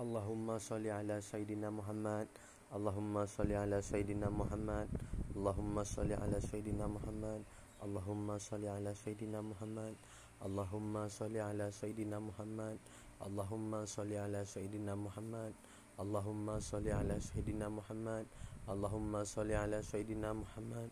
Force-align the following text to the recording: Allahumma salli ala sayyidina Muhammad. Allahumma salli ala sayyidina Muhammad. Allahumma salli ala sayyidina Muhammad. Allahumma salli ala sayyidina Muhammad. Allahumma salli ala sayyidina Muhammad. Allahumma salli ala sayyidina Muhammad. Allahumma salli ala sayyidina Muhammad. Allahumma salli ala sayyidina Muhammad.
Allahumma 0.00 0.56
salli 0.58 0.88
ala 0.88 1.20
sayyidina 1.20 1.68
Muhammad. 1.68 2.24
Allahumma 2.72 3.28
salli 3.28 3.52
ala 3.52 3.82
sayyidina 3.84 4.32
Muhammad. 4.32 4.88
Allahumma 5.36 5.84
salli 5.84 6.16
ala 6.16 6.40
sayyidina 6.40 6.88
Muhammad. 6.88 7.44
Allahumma 7.84 8.40
salli 8.40 8.68
ala 8.72 8.96
sayyidina 8.96 9.44
Muhammad. 9.44 9.92
Allahumma 10.40 11.04
salli 11.12 11.36
ala 11.36 11.68
sayyidina 11.68 12.16
Muhammad. 12.16 12.78
Allahumma 13.20 13.84
salli 13.84 14.16
ala 14.16 14.40
sayyidina 14.40 14.96
Muhammad. 14.96 15.52
Allahumma 16.00 16.56
salli 16.64 16.92
ala 16.96 17.20
sayyidina 17.20 17.68
Muhammad. 17.68 18.24
Allahumma 18.72 19.20
salli 19.28 19.52
ala 19.52 19.84
sayyidina 19.84 20.32
Muhammad. 20.32 20.88